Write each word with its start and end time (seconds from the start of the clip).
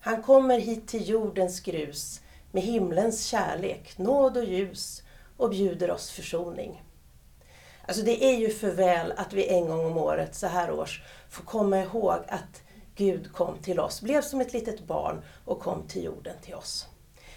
Han 0.00 0.22
kommer 0.22 0.58
hit 0.58 0.88
till 0.88 1.08
jordens 1.08 1.60
grus 1.60 2.20
med 2.52 2.62
himlens 2.62 3.26
kärlek, 3.26 3.98
nåd 3.98 4.36
och 4.36 4.44
ljus 4.44 5.02
och 5.36 5.50
bjuder 5.50 5.90
oss 5.90 6.10
försoning. 6.10 6.82
Alltså 7.86 8.04
det 8.04 8.24
är 8.24 8.38
ju 8.38 8.50
för 8.50 8.70
väl 8.70 9.12
att 9.16 9.32
vi 9.32 9.48
en 9.48 9.66
gång 9.66 9.86
om 9.86 9.96
året 9.96 10.34
så 10.34 10.46
här 10.46 10.70
års 10.70 11.02
får 11.30 11.44
komma 11.44 11.78
ihåg 11.78 12.18
att 12.28 12.62
Gud 12.94 13.32
kom 13.32 13.58
till 13.58 13.80
oss, 13.80 14.02
blev 14.02 14.22
som 14.22 14.40
ett 14.40 14.52
litet 14.52 14.86
barn 14.86 15.22
och 15.44 15.60
kom 15.60 15.82
till 15.88 16.04
jorden 16.04 16.34
till 16.42 16.54
oss. 16.54 16.86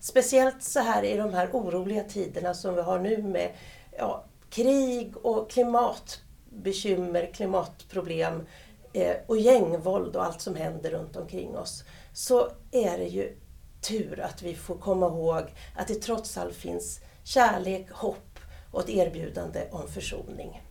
Speciellt 0.00 0.62
så 0.62 0.80
här 0.80 1.02
i 1.02 1.16
de 1.16 1.34
här 1.34 1.48
oroliga 1.52 2.04
tiderna 2.04 2.54
som 2.54 2.74
vi 2.74 2.82
har 2.82 2.98
nu 2.98 3.22
med 3.22 3.50
ja, 3.98 4.24
krig 4.50 5.16
och 5.16 5.50
klimatbekymmer, 5.50 7.30
klimatproblem 7.34 8.46
eh, 8.92 9.16
och 9.26 9.36
gängvåld 9.36 10.16
och 10.16 10.24
allt 10.24 10.40
som 10.40 10.56
händer 10.56 10.90
runt 10.90 11.16
omkring 11.16 11.56
oss. 11.56 11.84
Så 12.14 12.50
är 12.70 12.98
det 12.98 13.08
ju 13.08 13.36
tur 13.80 14.20
att 14.20 14.42
vi 14.42 14.54
får 14.54 14.74
komma 14.74 15.06
ihåg 15.06 15.42
att 15.76 15.88
det 15.88 15.94
trots 15.94 16.38
allt 16.38 16.54
finns 16.54 17.00
kärlek, 17.24 17.90
hopp 17.90 18.38
och 18.70 18.80
ett 18.80 18.88
erbjudande 18.88 19.68
om 19.70 19.88
försoning. 19.88 20.62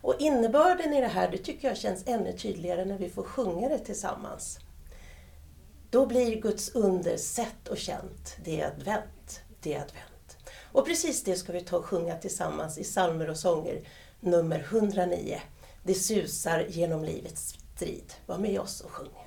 Och 0.00 0.14
innebörden 0.18 0.94
i 0.94 1.00
det 1.00 1.06
här 1.06 1.30
det 1.30 1.38
tycker 1.38 1.68
jag 1.68 1.76
känns 1.76 2.02
ännu 2.06 2.32
tydligare 2.32 2.84
när 2.84 2.98
vi 2.98 3.10
får 3.10 3.22
sjunga 3.22 3.68
det 3.68 3.78
tillsammans. 3.78 4.58
Då 5.90 6.06
blir 6.06 6.40
Guds 6.40 6.74
under 6.74 7.16
sett 7.16 7.68
och 7.68 7.78
känt. 7.78 8.36
Det 8.44 8.60
är 8.60 8.66
advent. 8.66 9.40
Det 9.60 9.74
är 9.74 9.80
advent. 9.80 10.36
Och 10.72 10.86
precis 10.86 11.24
det 11.24 11.36
ska 11.36 11.52
vi 11.52 11.60
ta 11.60 11.76
och 11.76 11.84
sjunga 11.84 12.16
tillsammans 12.16 12.78
i 12.78 12.84
psalmer 12.84 13.30
och 13.30 13.36
sånger 13.36 13.88
nummer 14.20 14.60
109. 14.60 15.40
Det 15.82 15.94
susar 15.94 16.66
genom 16.68 17.04
livets 17.04 17.58
strid. 17.74 18.12
Var 18.26 18.38
med 18.38 18.60
oss 18.60 18.80
och 18.80 18.90
sjung. 18.90 19.23